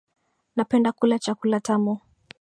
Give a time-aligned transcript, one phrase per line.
[0.55, 1.93] Napenda kula chakula tamu